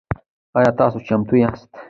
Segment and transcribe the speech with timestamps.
[0.57, 1.69] آیا تاسو چمتو یاست؟